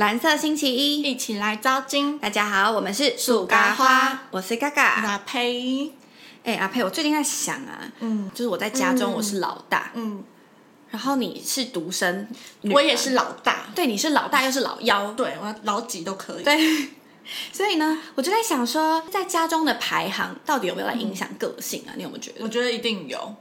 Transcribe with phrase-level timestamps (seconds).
[0.00, 2.18] 蓝色星期一，一起来招金。
[2.18, 4.82] 大家好，我们是树咖花，我是嘎嘎。
[4.82, 5.92] 阿呸，
[6.42, 10.24] 哎、阿佩，我最近在想啊，嗯就是我在家中我是老大，嗯，
[10.88, 12.26] 然后你是独生
[12.62, 16.44] 我也是，老大，对，你是老大又是老幺，对我老几都可以。
[16.44, 16.88] 对。
[17.52, 21.92] 所以呢，我就在想说，在家中的排行到底有没有来影响个性啊？
[21.98, 22.42] 你有没有觉得？
[22.42, 23.34] 我觉得一定有，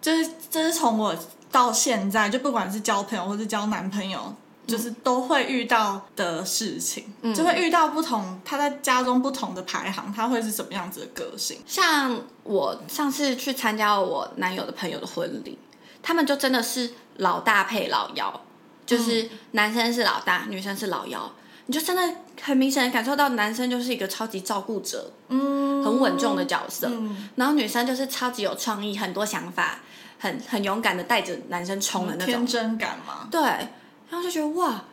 [0.00, 1.16] 就是这是从我
[1.52, 4.34] 到现在，就不管是交朋友或是交男朋友，
[4.72, 7.04] 就是都会遇到的事情，
[7.34, 11.58] 就会遇到不同他在家中不同的排行，他会是什么样子的个性。
[11.66, 15.58] 像我上次去参加我男友的朋友的婚礼，
[16.02, 18.40] 他们就真的是老大配老幺，
[18.86, 21.30] 就是男生是老大，女生是老幺，
[21.66, 29.80] 你就真的很明显的感受到男生就是一个超级照顾者，嗯，很稳重的角色，嗯，然后女生就是超级有创意，很多想法，
[30.18, 32.26] 很很勇敢的带着男生冲的那种。
[32.26, 33.28] 天，真感嘛。
[33.30, 33.68] 对，
[34.12, 34.84] 然后就觉得哇。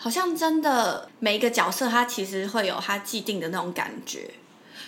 [0.00, 4.30] 好像真的每一个角色，他其实会有他既定的那种感觉，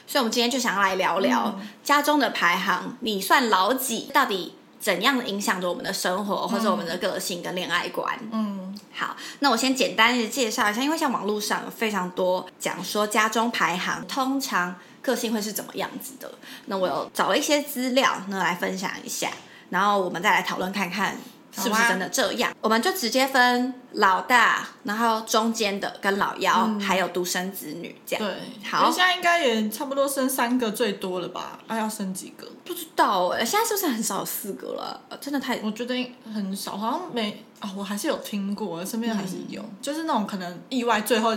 [0.07, 4.09] 所以我们今天就想要来聊聊嗯家中的排行，你算老几？
[4.15, 8.17] 到底怎样的影响着我们的生活，或者我们的个性跟恋爱观？
[8.31, 16.33] 嗯，好，那我先简单的介绍一下，因为像网络上有非常多讲说家中排行通常个性会是怎么样子的，
[16.67, 19.29] 那我有找了一些资料那来分享一下，
[19.71, 21.17] 然后我们再来讨论看看。
[21.53, 22.55] 是不是真的这样？
[22.61, 28.25] 我们就直接分老大，然后中间的跟老幺，还有独生子女这样。
[28.25, 31.59] 对，好现在应该也差不多生三个最多了吧？
[31.67, 32.47] 啊，要生几个？
[32.65, 35.01] 不知道哎、现在是不是很少有四个了？
[35.09, 41.37] 呃真的太我觉得很少，好像没啊，我还是有听过，身边还是有，就是那种可能意外最后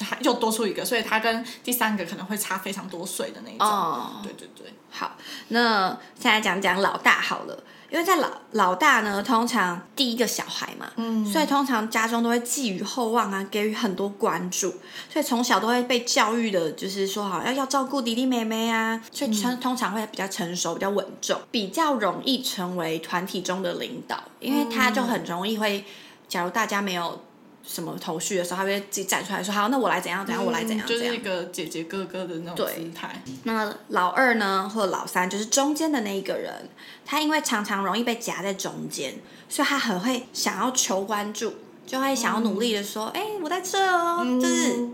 [0.00, 3.68] 还又多出一个，所以他跟第三个可能会差非常多岁的那一种。
[3.68, 5.16] 哦对对对，好，
[5.48, 14.74] 那现在讲讲老大好了，因为在老老大呢，通常第一个小孩嘛，嗯所以通常家中都会寄予厚望啊，给予很多关注，
[15.08, 25.84] 所以从小都会被教育的，就是说好要要照顾弟弟妹妹啊，所以通通常会比较成熟、比较稳重，比较容易成为团体中的领导，因为他就很容易会，
[26.28, 27.20] 假如大家没有。
[27.66, 33.20] 什么头绪的时候，他会自己站出来说：“好，那我来怎样怎样，我来怎样就是一个姐姐哥哥的那种对姿态。
[33.42, 36.68] 那老二呢，或者老三，就是中间的那一个人，
[37.04, 39.14] 他因为常常容易被夹在中间，
[39.48, 41.54] 所以他很会想要求关注，
[41.86, 44.88] 就会想要努力的说：“哎、我在这哦，就是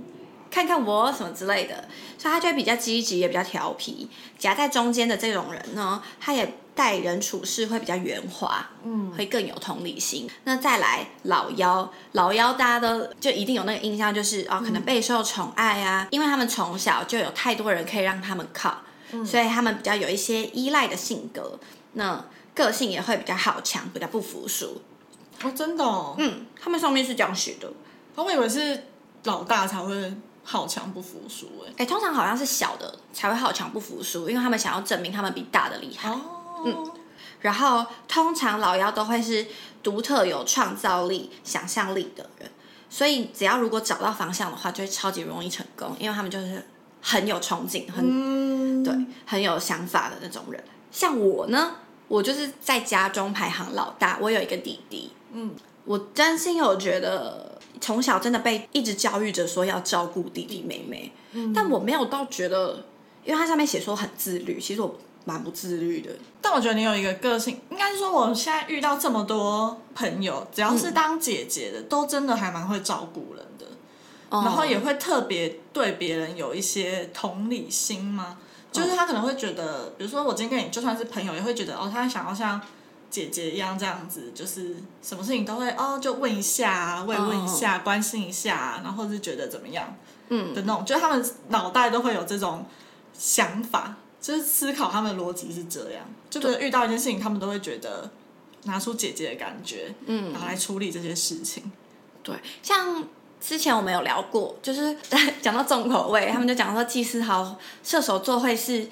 [0.51, 4.09] 看看我什么之类的。”所以他就会比较积极，也比较调皮。
[4.39, 10.29] 夹在中间的这种人呢，他也待人处事会比较圆滑，嗯，会更有同理心。
[10.45, 18.79] 那再来老幺，老幺大家都就一定有那个印象，就是哦，可能备受宠爱啊，因为他们从小就有太多人可以让他们靠，
[19.25, 21.59] 所以他们比较有一些依赖的性格，
[21.93, 22.25] 那
[22.55, 24.81] 个性也会比较好强，比较不服输。
[25.43, 27.71] 哦，真的哦，嗯，他们上面是这样写的。
[28.15, 28.85] 我以为是
[29.25, 31.73] 老大才会好强不服输哎。
[31.79, 36.11] 哎，通常好像是小的才会好强不服输，因为他们想要证明他们比大的厉害。
[36.11, 36.21] 哦，
[37.41, 39.47] 然后通常老妖都会是
[39.83, 42.51] 独特有创造力、想象力的人，
[42.89, 46.65] 所以只要如果找到方向的话，就会超级容易成功，因为他们就是
[47.01, 48.95] 很有憧憬、很、嗯，对、
[49.27, 50.63] 很有想法的那种人。
[50.93, 55.53] 像我呢，我就是在家中排行老大，我有一个弟弟，嗯，
[55.85, 61.13] 我真心有觉得从小真的被一直教育着说要照顾弟弟妹妹，
[61.53, 62.85] 但我没有到觉得，
[63.25, 66.11] 因为它上面写说很自律，其实我蛮不自律的。
[66.41, 73.67] 但我觉得你有一个个性，应该是说我现在遇到这么多朋友，只要是当姐姐的，都真的还蛮会照顾人的，
[74.31, 78.39] 然后也会特别对别人有一些同理心吗？
[78.73, 82.59] 就是他可能会觉得，比如说我今天跟你就算是朋友，也会觉得哦，他想要像
[83.11, 89.95] 姐姐一样这样子，就是什么事情都会哦，就问一下啊，慰问一下，关心一下啊，然后是觉得怎么样，
[90.31, 90.55] 嗯。
[90.55, 92.65] 的那种，就是他们脑袋都会有这种
[93.13, 98.09] 想法，就是思考他们的逻辑是这样，就觉得遇到一件事情，他们都会觉得
[98.63, 101.71] 拿出姐姐的感觉，嗯，然后来处理这些事情。
[102.23, 103.05] 对，像
[103.41, 104.97] 之前我们有聊过，就是
[105.43, 108.87] 讲到重口味，他们就讲说祭司好射手座会是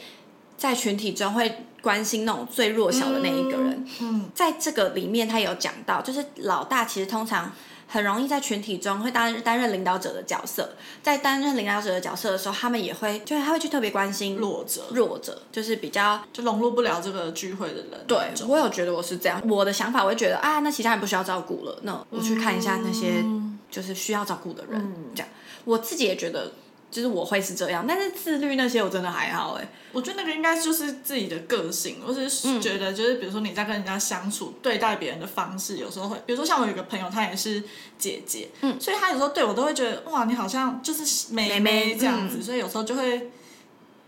[0.59, 3.87] 在群体中会关心那种最弱小的那一个人。
[4.00, 7.53] 嗯，在这个里面，他有讲到，就是老大其实通常
[7.93, 18.05] 很容易在群体中会担担任领导者的角色，在担任领导者的角色的时候，他们也会就是他会去特别关心弱者弱者，就是比较就融入不了这个聚会的人。
[18.07, 23.25] 对我有觉得我是这样，我的想法我会觉得啊，那其他人不需要照顾了，那我去看一下那些
[23.69, 25.29] 就是需要照顾的人，这样。
[25.65, 26.53] 我自己也觉得
[26.91, 29.69] 就是我会是这样，但是自律那些我真的还好哎。
[29.93, 37.63] 我觉得那个应该就是自己的个性，我只是觉得就是比如说你在跟人家相处对待别人的方式，有时候会，比如说像我有个朋友，她也是
[37.99, 43.31] 姐姐，嗯，所以她有时候对我都会觉得哇，你好像就是妹妹这样子，所以有时候就会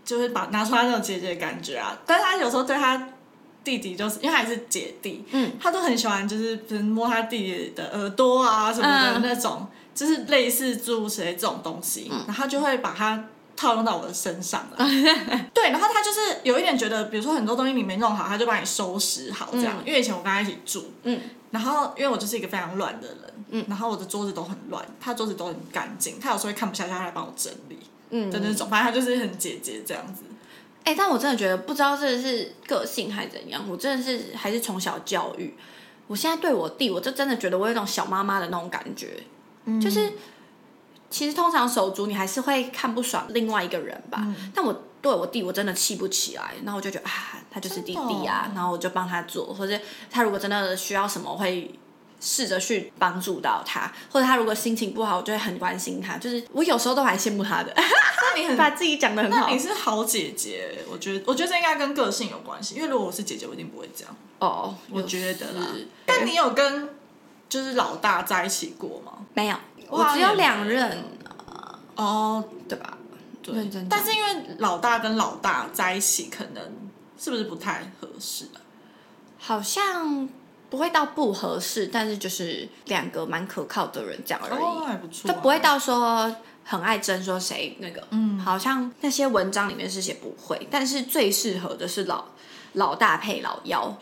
[0.05, 1.99] 就会把拿出来那种姐姐的感觉啊。
[2.05, 3.09] 但是她有时候对她
[3.63, 9.67] 弟弟就是因为还是姐弟，嗯，她都很喜欢就是摸她弟弟的耳朵啊什么的那种。
[9.93, 13.25] 就是类似诸如此类这种东西，然后就会把它
[13.55, 14.77] 套用到我的身上了。
[15.53, 19.81] 对，然后他就是有一点觉得，比如说很多东西你没弄好，他就帮你收拾好这样。
[19.85, 23.17] 因为以前我跟他一起住，嗯，然后因为我就是一个非常乱的人，
[23.49, 27.77] 嗯，然后我的桌子都很乱，他桌子都很干净，他有时候会看不下去，他来帮我整理，
[28.09, 28.67] 嗯，的那种。
[28.69, 30.23] 反正他就是很姐姐这样子。
[30.83, 35.53] 哎，但我真的觉得不知道这是个性还是怎样，我真的是还是从小教育。
[36.07, 39.23] 我现在对我弟，我就真的觉得我有一种小妈妈的那种感觉。
[39.81, 40.13] 就是，
[41.09, 44.25] 其实通常手足你还是会看不爽另外一个人吧。
[44.53, 47.11] 但我对我弟我真的气不起来，然后我就觉得啊，
[47.51, 49.77] 他就是弟弟啊，然后我就帮他做，或者
[50.09, 51.73] 他如果真的需要什么，我会
[52.19, 56.17] 试着去帮助到他，或者他如果心情不好，我就会很关心他。
[56.17, 57.73] 就是我有时候都还羡慕他的。
[57.75, 60.79] 那你很把自己讲的很好，你是好姐姐。
[60.89, 62.75] 我觉得，我觉得这应该跟个性有关系。
[62.75, 64.15] 因为如果我是姐姐，我一定不会这样。
[64.39, 65.67] 哦，我觉得啦。
[66.05, 66.89] 但你有跟？
[67.47, 69.11] 就是老大在一起过吗？
[69.33, 69.57] 没有，
[69.89, 71.03] 我只有两任。
[71.95, 72.97] 哦，对吧？
[73.41, 73.53] 对。
[73.89, 76.63] 但是因为老大跟老大在一起，可能
[77.19, 78.57] 是不是不太合适啊？
[79.37, 80.27] 好像
[80.69, 85.27] 不会到不合适，但是就是两个蛮可靠的人这样而已，还不错。
[85.31, 88.01] 就不会到说很爱争，说谁那个。
[88.09, 92.25] 嗯，好像那些文章里面是写不会，但是最适合的是老
[92.73, 93.95] 老大配老幺。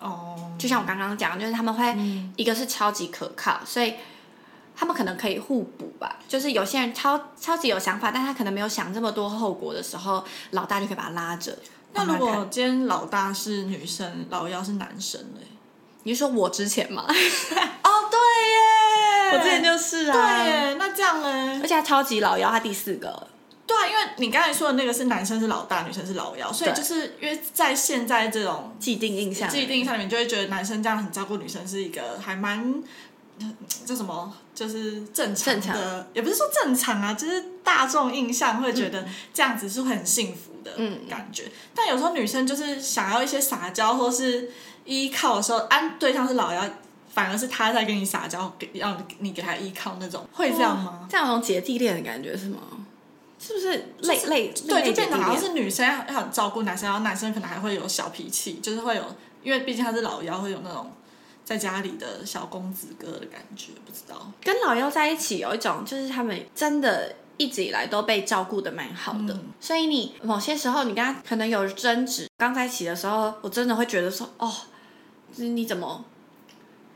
[0.00, 1.96] 哦，就像我刚刚讲，就是他们会
[2.36, 3.94] 一个是超级可靠，所以
[4.76, 6.18] 他们可能可以互补吧。
[6.28, 11.56] 就是有些人超超级有想法，但他可能没有想这么多后果的时候，老大就可以把他拉着。
[11.94, 15.46] 那如果今天老大是女生，老幺是男生嘞？
[16.02, 17.04] 你是说我之前吗？
[17.08, 18.18] 哦，对
[18.52, 20.12] 耶，我之前就是啊。
[20.12, 21.60] 对耶，那这样呢？
[21.62, 23.28] 而且他超级老幺，他第四个。
[23.66, 32.82] 对啊，因为你刚才说的那个是男生是老大，女生是老幺，所以就是因为在现在这种既定印象、既定印象里面，就会觉得男生这样很照顾女生是一个还蛮
[33.84, 39.04] 叫什么，就是正常的，也不是说正常啊，就是大众印象会觉得
[39.34, 40.70] 这样子是很幸福的
[41.10, 41.50] 感觉。
[41.74, 44.48] 但有时候女生就是想要一些撒娇或是
[44.84, 46.64] 依靠的时候，安对象是老幺，
[47.12, 51.06] 反而是他在跟你撒娇，给要你给他依靠那种，会这样吗？
[51.10, 52.58] 这样有种姐弟恋的感觉是吗？
[53.46, 59.04] 是不是累累对，就变得好像是女生要很照顾男生，然后男生可能还会有小脾气，就是会有，
[59.44, 60.90] 因为毕竟他是老幺，会有那种
[61.44, 63.68] 在家里的小公子哥的感觉。
[63.84, 74.52] 不知道跟老幺在一起有一种，就是他们真的一直以来都被照顾的蛮好的，所以你某些时候你跟他可能有争执，刚在一起的时候，我真的会觉得说，哦，
[75.36, 76.04] 你怎么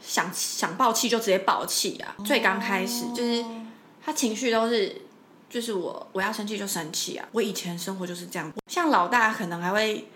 [0.01, 2.17] 想想爆气就直接爆气啊？
[2.25, 3.45] 最刚开始就是
[4.05, 5.03] 他情绪都是。
[5.51, 7.29] 就是我，我要生气就生气啊！
[7.33, 10.09] 我以前生活就是这样，像老大可能还会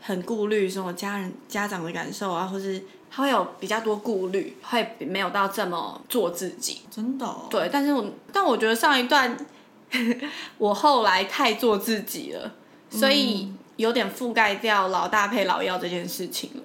[0.00, 6.80] 很顾虑说我家人家长的感受啊，或是他会有比较多顾虑，会没有到这么做自己。
[6.90, 7.36] 真的？
[7.50, 9.36] 对，但是我但我觉得上一段
[10.56, 12.54] 我后来太做自己了，
[12.88, 16.62] 所以有点覆盖掉老大配老幺这件事情了。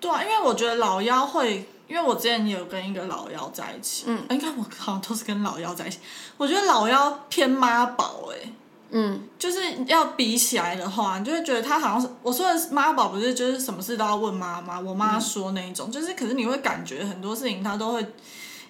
[0.00, 1.66] 对啊，因为我觉得老幺会。
[1.92, 5.98] 因为我之前也有跟一个老妖在一起，嗯，应该我好像都是跟老妖在一起。
[6.38, 8.50] 我觉得老妖偏妈宝哎，
[8.92, 18.06] 嗯，就是要比起来的话，你就会觉得他好像是我说的妈宝，不是就是什么事都要问妈妈，我妈说那一种，就是可是你会感觉很多事情他都会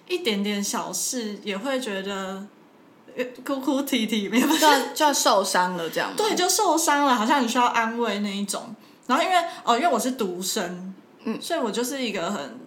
[0.08, 2.44] 一点点小事也会觉得
[3.44, 8.74] 哭哭啼啼，没有就要就要受伤了这样，对，就受伤了，好像你需要安慰那一种。
[9.06, 12.60] 然后因为哦，因为我是独生，嗯，所以我就是一个很。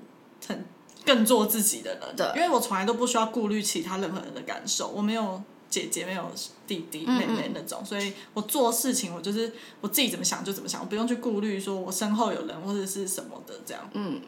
[1.06, 6.32] 很更做自己的人，对因为我从来都不需要顾虑其他任何人的感受，我没有姐姐，没有
[6.66, 13.88] 弟弟妹妹那种，所以我做事情我就是我自己怎么想就怎么想，我不用去顾虑说我身后有人或者是什么的这样。
[13.94, 14.22] 嗯，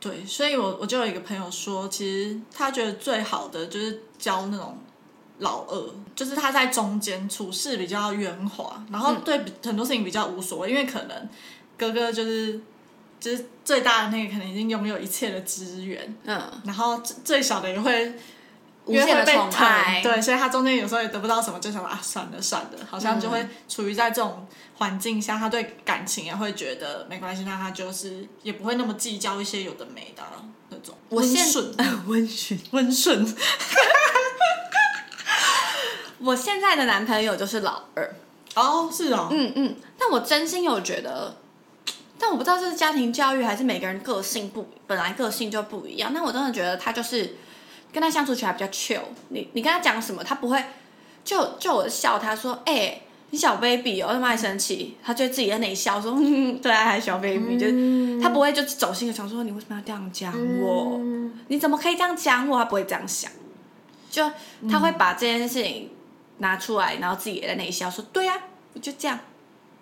[0.00, 4.78] 对，所以我我就有一个朋友说，其实他觉得最好的就是教那种
[5.38, 11.28] 老二，就是他在中间处事比较圆滑，然后对很多事情比较无所谓，因为可能
[11.76, 12.60] 哥哥就是。
[13.20, 18.12] 就是最大的那个可能已经拥有一切的资源，嗯，然后最小的也会
[18.84, 30.22] 无限的宠爱，对，所以他中间有时候也得不到什么，就想啊，算了算了，好像就会处于在这种环境下，他对感情也会觉得没关系，那他就是也不会那么计较一些有的没的
[30.68, 30.94] 那种。
[31.10, 31.74] 温顺，
[32.06, 33.24] 温顺，温顺。
[36.20, 38.14] 我现在的男朋友就是老二，
[38.54, 41.36] 哦，是哦，嗯嗯，但我真心有觉得，
[42.18, 46.12] 但我不知道这是家庭教育还是每个人个性不本来个性就不一样。
[46.14, 47.36] 但我真的觉得他就是
[47.92, 50.62] 跟他相处起来比较 chill，你你跟他讲什么，他不会
[51.24, 61.00] 就就我笑他说，哎、你小 baby 哦，他妈还生气，他就会自己在那里笑说， 嗯，对啊，还小 baby，、就是他不会就走心的想说你为什么要这样讲我，
[61.48, 62.58] 你怎么可以这样讲我？
[62.58, 63.30] 他不会这样想，
[64.10, 64.30] 就
[64.70, 65.90] 他会把这件事情
[66.38, 68.38] 拿出来，然后自己也在那里笑说，对啊，
[68.72, 69.18] 我就这样。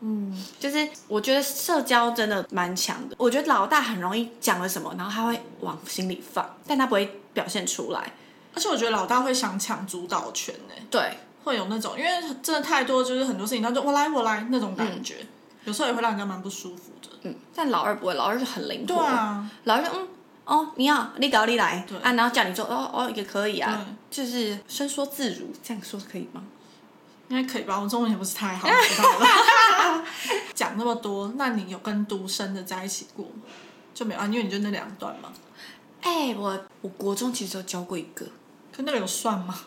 [0.04, 3.14] 嗯，就是我觉得社交真的蛮强的。
[3.18, 8.12] 我觉得老大很容易讲了什么，然后他会往心里放，但他不会表现出来。
[8.54, 12.10] 而且我觉得老大会想抢主导权呢，对，会有那种，因为
[12.42, 15.24] 真的太多，就是很多事情，他就我来我来那种感觉，
[15.64, 17.08] 有时候也会让人家蛮不舒服的。
[17.22, 18.86] 嗯，但老二不会，老二就很灵活。
[18.86, 20.08] 对啊，老二就嗯
[20.44, 26.42] 哦，你好你搞你来对啊，然后叫你做哦哦也可以啊对，就是伸缩自如，这样说可以吗？
[27.32, 27.80] 应该可以吧？
[27.80, 30.04] 我中文也不是太好，知道了。
[30.52, 33.44] 讲那么多，那你有跟独生的在一起过吗？
[33.94, 34.26] 就没有啊？
[34.26, 35.32] 因为你就那两段嘛。
[36.02, 38.26] 哎、我我国中其实有教过一个，
[38.70, 39.58] 可那个有算吗？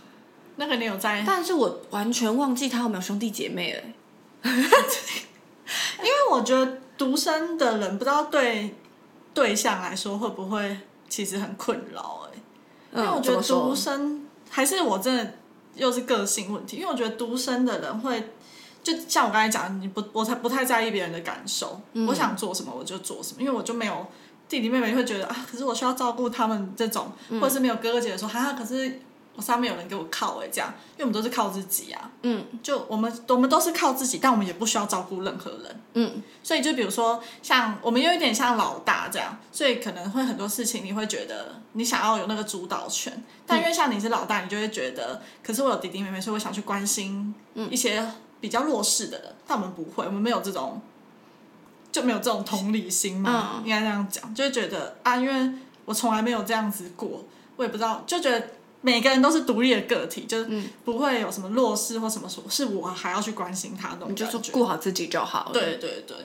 [0.57, 1.23] 那个你有在？
[1.25, 3.81] 但是我完全忘记他有没有兄弟姐妹了、
[4.51, 8.75] 因为我觉得独生的人不知道对
[9.33, 10.77] 对象来说会不会
[11.09, 12.37] 其实很困扰哎、
[12.93, 15.33] 因为我嗯，觉得独生还是我真的
[15.75, 18.31] 又是个性问题，因为我觉得独生的人会。
[18.83, 21.81] 就像我刚才讲，你不，我才不太在意别人的感受。
[21.93, 24.05] 嗯我想做什么我就做什么，因为我就没有
[24.47, 28.99] 弟弟妹妹会觉得啊，可是我需要照顾他们这种，嗯或者是没有哥哥姐姐说哈，可是
[29.35, 32.09] 我上面有人给我靠哎、这样，因为我们都是靠自己啊。
[32.21, 35.81] 嗯就我们我们都是靠自己，但我们也不需要照顾任何人。
[35.93, 47.33] 嗯所以就比如说，像我们有一点像老大这样，所以可能会很多事情你会觉得你想要有那个主导权，但因为像你是老大，你就会觉得，可是我有弟弟妹妹，所以我想去关心
[47.69, 50.81] 一些比较弱势的人，但我们不会，我们没有这种，
[51.91, 55.53] 就没有这种同理心嘛，嗯应该这样讲，就会觉得啊，因为
[55.85, 57.25] 我从来没有这样子过，
[57.57, 58.47] 我也不知道，就觉得。
[58.85, 64.23] 每个人都是独立的个体，就是不会有什么弱势或什么说，是我还要去关心他那种你就。
[64.27, 65.53] 说顾好自己就好了。
[65.53, 66.15] 对对对，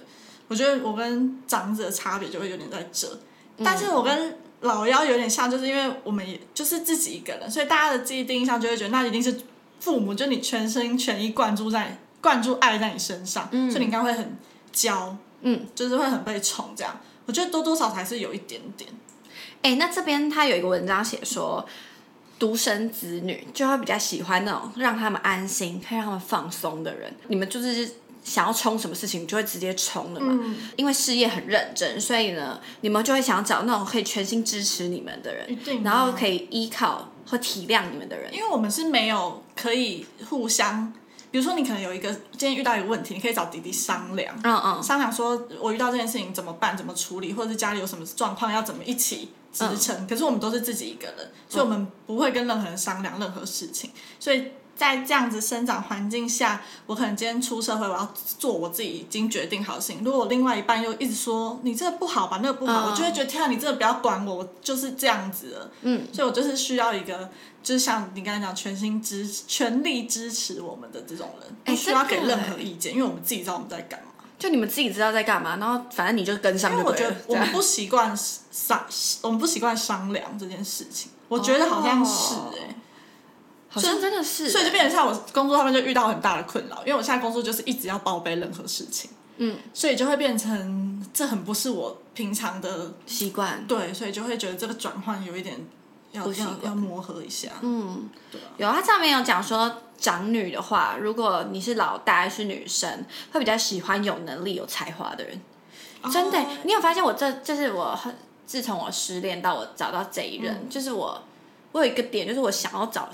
[0.49, 3.19] 我觉得我跟长者的差别就会有点在这，
[3.65, 9.41] 但是我跟老幺有点像，就是因为我们也就是自己一个人，所以大家的既定印象就会觉得那一定是
[9.81, 14.37] 父母，就你全心全意灌注在灌注爱在你身上，所以你应该会很
[14.71, 17.01] 娇，嗯，就是会很被宠这样。
[17.25, 18.91] 我觉得多多少少还是有一点点，
[19.63, 21.65] 哎、那这边他有一个文章写说，
[22.41, 27.15] 独生子女就会比较喜欢那种让他们安心、可以让他们放松的人。
[27.29, 27.89] 你们就是
[28.25, 30.37] 想要冲什么事情，就会直接冲了嘛。
[30.43, 38.35] 嗯因为事业很认真，所以呢，你们就会想找那种可以全心支持你们的人，然后可以，以依靠和体谅你们的人。
[38.35, 40.93] 因为我们是没有可以互相。
[41.33, 50.07] 比如说，你可能有一个今天遇到一个问题，你可以找弟弟商量，嗯嗯商量说，我遇到这件事情怎么办，怎么处理，或者是家里有什么状况要怎么一起支撑。
[50.07, 53.91] 可是我们都是自己一个人，所以我们不会跟任何人商量任何事情。
[54.19, 60.03] 所以在这样子生长环境下，我可能今天出社会，我要做我自己已经决定好的事情。
[60.03, 65.71] 如果我另外一半又一直说你这个不好吧，那个不好，嗯我就会觉得天啊，你这个不要管我，我就是这样子了。
[65.83, 67.29] 嗯，所以我就是需要一个。
[67.63, 74.07] 就是像你刚才讲，全心支全力支持我们的这种人，哎不需要给任何意见，因为我们自己知道我们在干嘛。
[74.41, 78.85] 就你们自己知道在干嘛，然后反正你就跟上因为我觉得我们不习惯商，
[79.21, 81.13] 我们不习惯商量这件事情。
[81.29, 82.75] 我觉得好像是哦哎、
[83.69, 93.65] 好像真的是，所以就变成像我工作上面就遇到很大的困扰，因为我现在工作就是一直要报备任何事情，嗯，所以就会变成这很不是我平常的习惯。
[93.69, 95.57] 对，所以就会觉得这个转换有一点
[96.13, 96.27] 要
[96.63, 97.51] 要磨合一下。
[97.63, 105.41] 嗯，对啊，有他上面有讲说，长女的话，如果你是老大是女生，会比较喜欢有能力、有才华的人。
[106.11, 107.99] 真的你有发现我这就是我
[108.47, 110.69] 自从我失恋到我找到这一任，嗯。
[110.71, 111.23] 就是我
[111.73, 113.09] 我有一个点，就是我想要找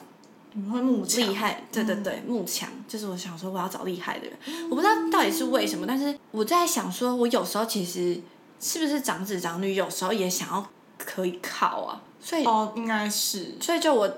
[0.53, 8.19] 你会慕强厉害，对对对，慕强，就是我想说我要找厉害的人，我不知道到底是为什么，但是我在想说，我有时候其实
[8.61, 14.09] 是不是长子长女，有时候也想要可以靠啊，所以哦，应该是所以就我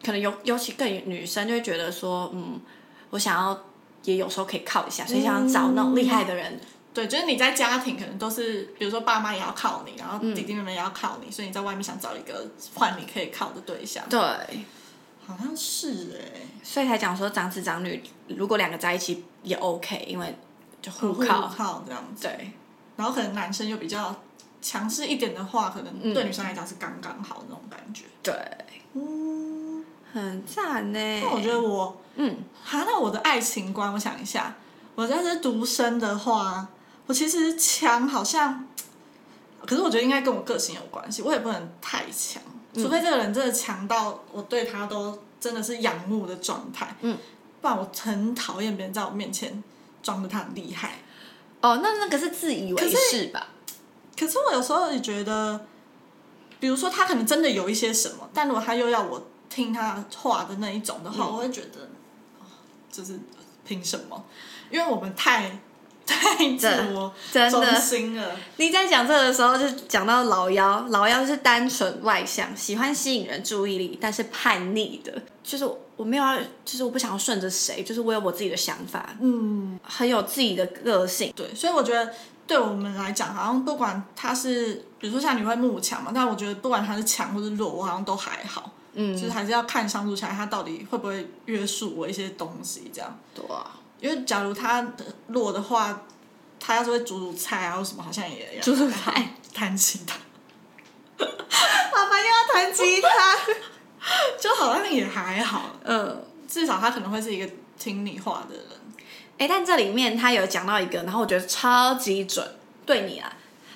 [0.00, 2.60] 可能尤尤其更女生就会觉得说，嗯，
[3.10, 3.60] 我想要
[4.04, 6.60] 也有时候可以靠一下，所以想要找那种厉害的人。
[6.94, 14.04] 对，就是你在家庭可能都是，比如说爸妈也要靠你，然后嗯弟弟妹妹也要靠你，所以你在外面想找一个换你可以靠的对象。
[14.08, 14.20] 对，
[15.26, 20.32] 好像是哎、所以才讲说长子长女如果两个在一起也 OK，因为
[20.80, 21.48] 就互互靠。
[21.48, 22.22] 靠这样子。
[22.28, 22.52] 对，
[22.94, 24.14] 然后可能男生又比较
[24.66, 28.02] 强势一点的话，可能嗯对女生来讲是刚刚好那种感觉。
[28.20, 28.34] 对，
[28.94, 31.20] 嗯，很赞呢。
[31.22, 34.56] 那我觉得我，嗯，哈，那我的爱情观，我想一下，
[34.96, 36.66] 我要是独身的话，
[37.06, 38.66] 我其实强好像，
[39.64, 42.42] 可是我觉得应该跟我个性有关系，我也不能太强，
[42.74, 47.16] 除非这个人真的强到我对他都真的是仰慕的状态，嗯，
[47.60, 49.62] 不然我很讨厌别人在我面前
[50.02, 50.98] 装的他很厉害。
[51.60, 53.46] 哦，那那个是自以为是吧？
[54.18, 55.66] 可是我有时候也觉得，
[56.58, 61.82] 比如说他可能真的有一些什么，但如果他又要我听他话的那一种的话，我会觉得，
[62.40, 62.46] 哦
[62.90, 63.18] 就是
[63.66, 64.24] 凭什么？
[64.70, 65.60] 因为我们太
[66.06, 67.12] 太自我
[67.50, 68.36] 中的心了。
[68.56, 81.32] 你在讲这个的时候，就讲到老妖，老妖是单纯外向，喜欢吸引人注意力，但是叛逆的，就是我没有要，就是我不想要顺着谁，就是我有我自己的想法，嗯，很有自己的个性。
[81.36, 82.12] 对，所以我觉得
[82.46, 88.70] 对我们来讲，好像不管他是，比如说像你会慕强嘛，但我觉得不管他是强或是弱，我好像都还好。
[88.94, 93.18] 嗯，就是还是要看相处起来，他到底会不会约束我一些东西，这样。
[93.34, 94.86] 对啊，因为假如他
[95.26, 96.02] 弱的话，
[96.58, 100.16] 他要是会煮煮菜啊，或什么，好像也 煮煮菜、弹吉他，
[101.18, 103.08] 爸爸又要弹吉他。
[104.40, 105.72] 就好像也还好。
[105.82, 108.64] 嗯，至少他可能会是一个听你话的人。
[109.38, 112.46] 哎，但这里面他有讲到一个，然后我觉得超级准，
[112.84, 113.32] 对你啊，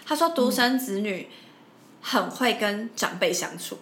[0.07, 1.29] 他说独生子女
[2.01, 3.79] 很会跟长辈相处。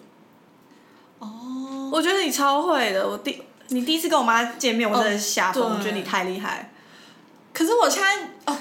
[1.21, 6.73] 哦，我觉得你超会的，我第你第一次跟我妈见面，我真的是吓疯，哦我觉得你太厉害。
[7.53, 8.59] 可是我现在啊，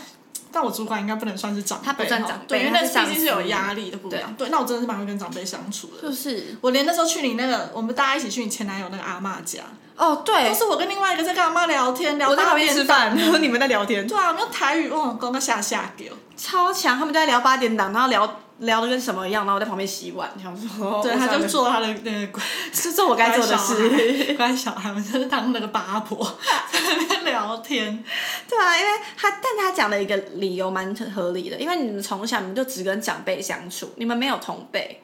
[0.51, 4.33] 但我主管应该不能算是长辈，他不算长辈对，因为那毕竟是有压力的不一样。
[4.37, 6.01] 对，那我真的是蛮会跟长辈相处的。
[6.01, 9.63] 就是我连那时候去你那个，我们大家一起去你前男友那个阿嬷家，
[9.95, 16.17] 哦，对都，是我跟另外一个在跟阿妈聊天，聊我在旁边吃饭，然后 你们在聊天，对啊，我们用台语哦，刚刚下下给我。
[16.35, 22.41] 超强，他们就在聊八点档，然后聊聊的跟什么一样，然后我在旁边洗碗，想说，对，他就做他的那个乖
[22.73, 24.33] 是做我该做的事。
[24.35, 26.25] 乖小孩，我们就是当那个八婆
[26.71, 28.03] 在那边聊天。
[28.49, 35.03] 对啊，因为他，但他讲的一个理由蛮合理的，因为你们从小你们就只跟长辈相处，你们没有同辈，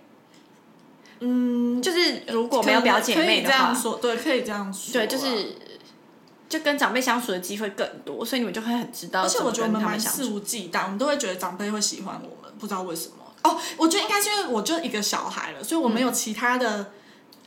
[1.19, 4.93] 嗯，就是如果没有表姐妹的话，这样说，对，可以这样说啊。
[4.93, 5.55] 对，就是
[6.49, 9.99] 就跟长辈相处的机会更多，所以你们就会很知道而且我觉得我们蛮。
[9.99, 13.15] 肆无忌惮，我们都会觉得长辈会喜欢我们，不知道为什么。
[13.43, 16.91] 哦，我觉得应该是因为我就一个小孩了，所以我没有其他的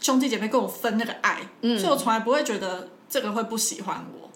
[0.01, 1.79] 兄弟姐妹跟我分那个爱，嗯。
[1.79, 4.31] 所以我从来不会觉得这个会不喜欢我，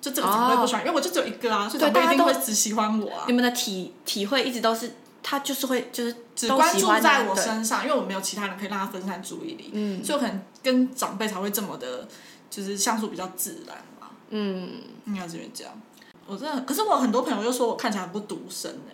[0.00, 3.24] 就这个长辈不喜欢，因为我就只有一个啊，所以长辈一定会只喜欢我啊。
[3.26, 3.32] 你。
[3.32, 4.92] 们的体体会一直都是，
[5.22, 10.04] 他就是会就是只关注在我身上，因为我没有其他人可以让他分散注意力，嗯。
[10.04, 12.06] 所以我可能跟长辈才会这么的，
[12.50, 15.72] 就是相处比较自然嘛，嗯，应该是因为这样。
[16.26, 18.92] 我真的，可是我很多朋友又说我看起来很不独生哎、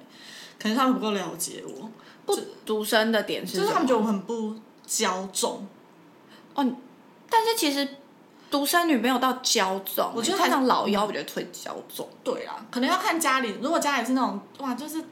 [0.59, 1.91] 可能他们不够了解我，
[2.27, 4.55] 不独生的点是就是他们觉得我很不
[4.87, 5.67] 骄纵。
[6.55, 6.67] 哦
[7.29, 7.89] 但是其实
[8.51, 12.09] 独生女没有到骄纵，我觉得通常老幺我觉得会骄纵。
[12.23, 15.03] 对啊，可能要看家里，如果家里是那种哇，就是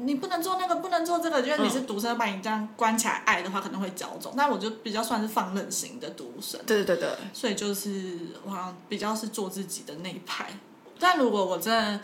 [0.00, 4.32] 你不能做那个，不能做这个，觉得你是独生，把你这样关起来爱的话，可能会骄纵。
[4.36, 6.58] 但我就比较算是放任型的独生。
[6.66, 10.46] 对对对对，所以就是我好像比较是做自己的那一派。
[10.98, 12.00] 但如果我真的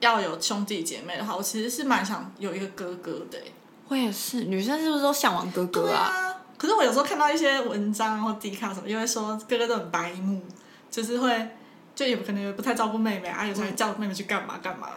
[0.00, 3.52] 要有兄弟姐妹的话，我其实是蛮想有一个哥哥的欸、
[3.88, 6.00] 我也是，女生是不是都向往哥哥对啊？
[6.00, 6.36] 啊。
[6.56, 10.42] 可是我有时候看到一些文章或迪卡什么，因为说哥哥都很白目，
[10.90, 11.50] 就是会
[11.94, 14.88] 就也可能也不太照顾妹妹啊，有时候叫妹妹去干嘛干嘛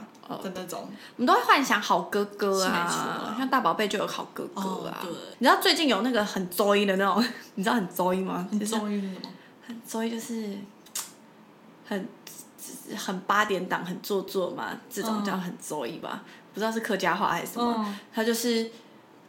[0.41, 0.81] 的那种。
[1.15, 4.99] 我们都会幻想好哥哥啊啊，像大宝贝就有好哥哥啊。
[4.99, 7.23] 哦对你知道最近有那个很 joy 的那种，
[7.55, 8.45] 你知道很 joy 吗？
[8.51, 9.21] 你就是终于是什么？
[9.65, 10.57] 很 joy 就是
[11.87, 12.07] 很
[12.95, 16.23] 很八点档，很做作嘛，这种嗯叫很 joy 吧？
[16.53, 17.75] 不知道是客家话还是什么。
[17.77, 18.69] 嗯他就是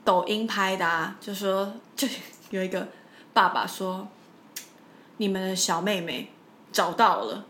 [0.05, 2.07] 抖音拍的啊，就说就
[2.51, 2.87] 有一个
[3.33, 4.07] 爸爸说，
[5.17, 6.31] 你们的小妹妹
[6.73, 7.45] 找到了，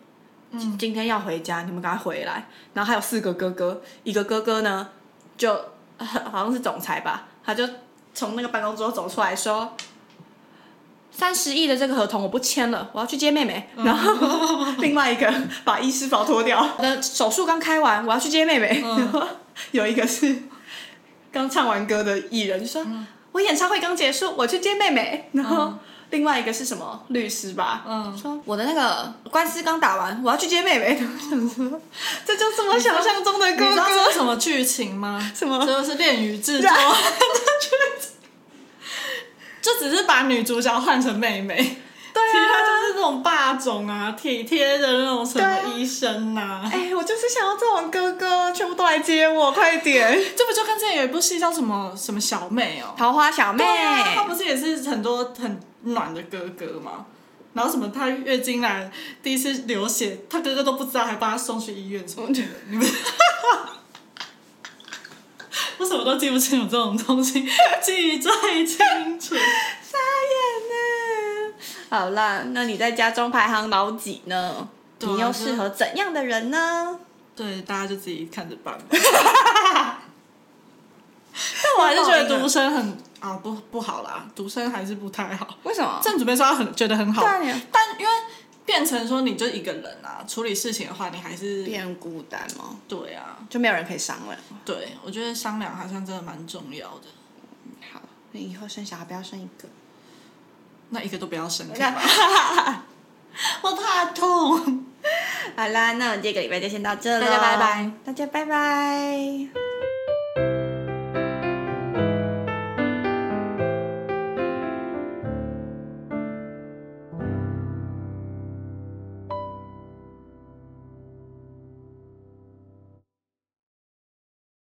[0.52, 2.46] 今今天要回家，你们赶快回来。
[2.72, 4.88] 然后还有四个哥哥，一个哥哥呢
[5.36, 5.52] 就
[5.98, 7.68] 好像是总裁吧，他就
[8.14, 9.72] 从那个办公桌走出来说。
[11.16, 13.68] 三十亿的这个合同我不签了，我要去接妹妹。
[13.76, 15.32] 然后 另外一个
[15.64, 18.80] 把医师袍脱掉，我的手术刚开完，我要去接妹妹。
[18.82, 19.22] 然 后
[19.70, 20.36] 有一个是
[21.32, 22.84] 刚唱完歌的艺人，就说、
[23.32, 25.30] 我演唱会刚结束，我去接妹妹。
[25.32, 25.72] 然后
[26.10, 30.98] 另外一个是什么律师吧，嗯说我的那个官司刚打完，我要去接妹妹。
[31.00, 31.80] 我想说，
[32.26, 34.12] 这就是我想象中的哥你知道这哥。
[34.12, 35.30] 什么剧情吗？
[35.34, 36.70] 什么这就是恋与制作。
[39.64, 50.22] 就只是把女主角换成妹妹，对其他啊，就是那种霸总啊、体贴的那种什么医生呐、哎、我就是想要这种哥哥，全部都来接我，快点！
[50.36, 53.64] 这不就跟之前有一部戏叫什么什么小妹哦、桃花小妹，
[54.14, 57.06] 他不是也是很多很暖的哥哥吗？
[57.54, 58.90] 然后什么他月经来
[59.22, 62.42] 第一次流血，他哥哥都不知道，还把他送去医院什么的。
[62.68, 62.86] 你们，
[65.84, 67.46] 我什么都记不清楚这种东西，
[67.82, 68.32] 记最
[68.66, 68.78] 清
[69.20, 69.34] 楚。
[69.84, 69.98] 傻
[70.32, 70.38] 眼
[70.70, 71.54] 呢。
[71.90, 74.56] 好啦，那你在家中排行老几呢？
[74.56, 74.68] 啊
[75.00, 76.98] 你又适合怎样的人呢？
[77.36, 78.84] 对，大家就自己看着办吧。
[81.62, 85.46] 但我还是觉得独生很啊不不好啦，独生还是不太好。
[85.64, 86.00] 为什么？
[86.02, 88.12] 正准备说他很觉得很好，但因为
[88.66, 92.76] 变成说你就一个人啊，处理事情的话，你还是变孤单吗？
[92.88, 94.38] 对啊，就没有人可以商量。
[94.64, 97.04] 对我觉得商量好像真的蛮重要的。
[97.92, 98.00] 好，
[98.32, 99.68] 那以后生小孩不要生一个。
[100.90, 101.66] 那一个都不要生，
[103.62, 104.84] 我怕痛。
[105.56, 109.73] 好啦，那我们这个礼拜就先到这了，大家拜拜，大家拜拜。